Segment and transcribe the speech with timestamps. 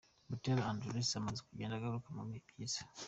[0.29, 2.79] Butera Andrew amaze kugenda agaruka mu bihe byiza.